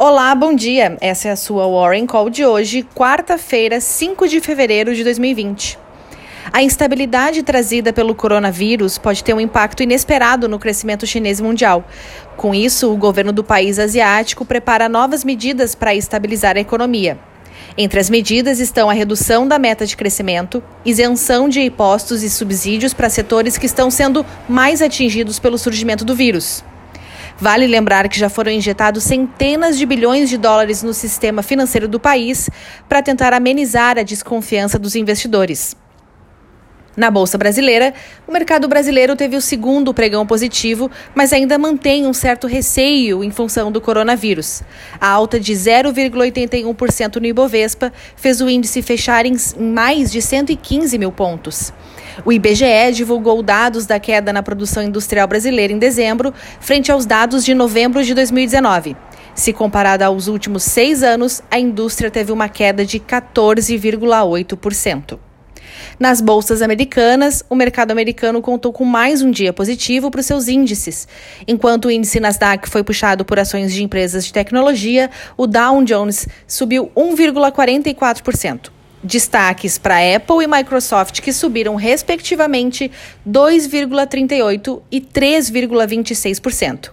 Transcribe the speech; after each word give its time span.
Olá, 0.00 0.32
bom 0.32 0.54
dia. 0.54 0.96
Essa 1.00 1.26
é 1.26 1.30
a 1.32 1.36
sua 1.36 1.66
Warren 1.66 2.06
Call 2.06 2.30
de 2.30 2.46
hoje, 2.46 2.86
quarta-feira, 2.94 3.80
5 3.80 4.28
de 4.28 4.40
fevereiro 4.40 4.94
de 4.94 5.02
2020. 5.02 5.76
A 6.52 6.62
instabilidade 6.62 7.42
trazida 7.42 7.92
pelo 7.92 8.14
coronavírus 8.14 8.96
pode 8.96 9.24
ter 9.24 9.34
um 9.34 9.40
impacto 9.40 9.82
inesperado 9.82 10.48
no 10.48 10.56
crescimento 10.56 11.04
chinês 11.04 11.40
mundial. 11.40 11.84
Com 12.36 12.54
isso, 12.54 12.92
o 12.92 12.96
governo 12.96 13.32
do 13.32 13.42
país 13.42 13.76
asiático 13.80 14.44
prepara 14.44 14.88
novas 14.88 15.24
medidas 15.24 15.74
para 15.74 15.96
estabilizar 15.96 16.56
a 16.56 16.60
economia. 16.60 17.18
Entre 17.76 17.98
as 17.98 18.08
medidas 18.08 18.60
estão 18.60 18.88
a 18.88 18.92
redução 18.92 19.48
da 19.48 19.58
meta 19.58 19.84
de 19.84 19.96
crescimento, 19.96 20.62
isenção 20.84 21.48
de 21.48 21.60
impostos 21.60 22.22
e 22.22 22.30
subsídios 22.30 22.94
para 22.94 23.10
setores 23.10 23.58
que 23.58 23.66
estão 23.66 23.90
sendo 23.90 24.24
mais 24.48 24.80
atingidos 24.80 25.40
pelo 25.40 25.58
surgimento 25.58 26.04
do 26.04 26.14
vírus. 26.14 26.62
Vale 27.40 27.68
lembrar 27.68 28.08
que 28.08 28.18
já 28.18 28.28
foram 28.28 28.50
injetados 28.50 29.04
centenas 29.04 29.78
de 29.78 29.86
bilhões 29.86 30.28
de 30.28 30.36
dólares 30.36 30.82
no 30.82 30.92
sistema 30.92 31.40
financeiro 31.40 31.86
do 31.86 32.00
país 32.00 32.50
para 32.88 33.00
tentar 33.00 33.32
amenizar 33.32 33.96
a 33.96 34.02
desconfiança 34.02 34.76
dos 34.76 34.96
investidores. 34.96 35.76
Na 36.98 37.10
Bolsa 37.12 37.38
Brasileira, 37.38 37.94
o 38.26 38.32
mercado 38.32 38.66
brasileiro 38.66 39.14
teve 39.14 39.36
o 39.36 39.40
segundo 39.40 39.94
pregão 39.94 40.26
positivo, 40.26 40.90
mas 41.14 41.32
ainda 41.32 41.56
mantém 41.56 42.04
um 42.04 42.12
certo 42.12 42.48
receio 42.48 43.22
em 43.22 43.30
função 43.30 43.70
do 43.70 43.80
coronavírus. 43.80 44.64
A 45.00 45.08
alta 45.08 45.38
de 45.38 45.52
0,81% 45.52 47.20
no 47.20 47.26
Ibovespa 47.26 47.92
fez 48.16 48.40
o 48.40 48.50
índice 48.50 48.82
fechar 48.82 49.24
em 49.26 49.36
mais 49.60 50.10
de 50.10 50.20
115 50.20 50.98
mil 50.98 51.12
pontos. 51.12 51.72
O 52.24 52.32
IBGE 52.32 52.90
divulgou 52.92 53.44
dados 53.44 53.86
da 53.86 54.00
queda 54.00 54.32
na 54.32 54.42
produção 54.42 54.82
industrial 54.82 55.28
brasileira 55.28 55.72
em 55.72 55.78
dezembro, 55.78 56.34
frente 56.58 56.90
aos 56.90 57.06
dados 57.06 57.44
de 57.44 57.54
novembro 57.54 58.02
de 58.02 58.12
2019. 58.12 58.96
Se 59.36 59.52
comparada 59.52 60.06
aos 60.06 60.26
últimos 60.26 60.64
seis 60.64 61.04
anos, 61.04 61.44
a 61.48 61.60
indústria 61.60 62.10
teve 62.10 62.32
uma 62.32 62.48
queda 62.48 62.84
de 62.84 62.98
14,8%. 62.98 65.27
Nas 65.98 66.20
bolsas 66.20 66.62
americanas, 66.62 67.44
o 67.48 67.54
mercado 67.54 67.90
americano 67.90 68.40
contou 68.40 68.72
com 68.72 68.84
mais 68.84 69.22
um 69.22 69.30
dia 69.30 69.52
positivo 69.52 70.10
para 70.10 70.20
os 70.20 70.26
seus 70.26 70.48
índices. 70.48 71.08
Enquanto 71.46 71.86
o 71.86 71.90
índice 71.90 72.20
Nasdaq 72.20 72.68
foi 72.68 72.84
puxado 72.84 73.24
por 73.24 73.38
ações 73.38 73.72
de 73.72 73.82
empresas 73.82 74.24
de 74.24 74.32
tecnologia, 74.32 75.10
o 75.36 75.46
Dow 75.46 75.82
Jones 75.84 76.28
subiu 76.46 76.90
1,44%. 76.96 78.70
Destaques 79.02 79.78
para 79.78 80.16
Apple 80.16 80.42
e 80.42 80.46
Microsoft, 80.46 81.20
que 81.20 81.32
subiram 81.32 81.76
respectivamente 81.76 82.90
2,38% 83.28 84.82
e 84.90 85.00
3,26%. 85.00 86.90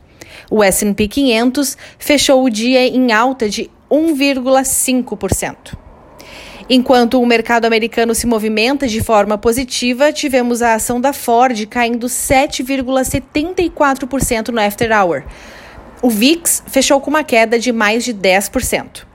O 0.52 0.64
SP 0.64 1.08
500 1.08 1.78
fechou 1.98 2.44
o 2.44 2.50
dia 2.50 2.86
em 2.86 3.12
alta 3.12 3.50
de 3.50 3.70
1,5%. 3.90 5.85
Enquanto 6.70 7.22
o 7.22 7.26
mercado 7.26 7.66
americano 7.66 8.16
se 8.16 8.28
movimenta 8.28 8.88
de 8.88 9.04
forma 9.04 9.38
positiva, 9.38 10.12
tivemos 10.12 10.62
a 10.62 10.76
ação 10.76 11.02
da 11.02 11.14
Ford 11.14 11.66
caindo 11.68 12.08
7,74% 12.08 14.50
no 14.50 14.60
after 14.60 14.92
hour. 14.92 15.24
O 16.02 16.10
VIX 16.10 16.64
fechou 16.68 17.00
com 17.00 17.10
uma 17.10 17.24
queda 17.24 17.58
de 17.60 17.72
mais 17.72 18.04
de 18.04 18.14
10%. 18.14 19.06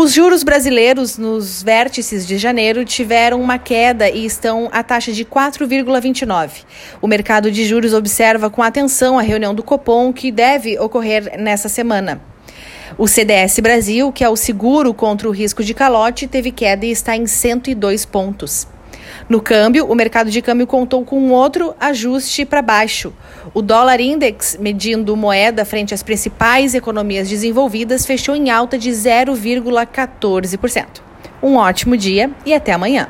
Os 0.00 0.12
juros 0.12 0.44
brasileiros 0.44 1.18
nos 1.18 1.60
vértices 1.60 2.24
de 2.24 2.38
janeiro 2.38 2.84
tiveram 2.84 3.40
uma 3.40 3.58
queda 3.58 4.08
e 4.08 4.24
estão 4.24 4.68
à 4.70 4.82
taxa 4.82 5.10
de 5.10 5.24
4,29. 5.24 6.64
O 7.02 7.08
mercado 7.08 7.50
de 7.50 7.64
juros 7.64 7.92
observa 7.92 8.48
com 8.48 8.62
atenção 8.62 9.18
a 9.18 9.22
reunião 9.22 9.52
do 9.52 9.62
Copom, 9.62 10.12
que 10.12 10.30
deve 10.30 10.78
ocorrer 10.78 11.36
nessa 11.36 11.68
semana. 11.68 12.20
O 12.98 13.06
CDS 13.06 13.60
Brasil, 13.60 14.10
que 14.10 14.24
é 14.24 14.28
o 14.28 14.34
seguro 14.34 14.92
contra 14.92 15.28
o 15.28 15.30
risco 15.30 15.62
de 15.62 15.72
calote, 15.72 16.26
teve 16.26 16.50
queda 16.50 16.84
e 16.84 16.90
está 16.90 17.16
em 17.16 17.28
102 17.28 18.04
pontos. 18.04 18.66
No 19.28 19.40
câmbio, 19.40 19.86
o 19.86 19.94
mercado 19.94 20.32
de 20.32 20.42
câmbio 20.42 20.66
contou 20.66 21.04
com 21.04 21.30
outro 21.30 21.76
ajuste 21.78 22.44
para 22.44 22.60
baixo. 22.60 23.12
O 23.54 23.62
dólar 23.62 24.00
index, 24.00 24.56
medindo 24.58 25.16
moeda 25.16 25.64
frente 25.64 25.94
às 25.94 26.02
principais 26.02 26.74
economias 26.74 27.28
desenvolvidas, 27.28 28.04
fechou 28.04 28.34
em 28.34 28.50
alta 28.50 28.76
de 28.76 28.90
0,14%. 28.90 30.86
Um 31.40 31.54
ótimo 31.54 31.96
dia 31.96 32.32
e 32.44 32.52
até 32.52 32.72
amanhã. 32.72 33.06